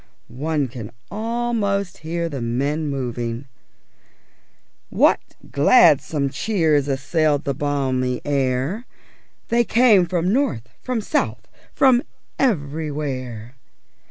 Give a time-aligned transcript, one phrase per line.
[0.35, 3.45] _One can almost hear the men moving.
[4.91, 5.19] _What
[5.51, 8.87] gladsome cheers assailed the balmy air_
[9.55, 12.01] _They came from north, from south, from
[12.39, 13.57] everywhere!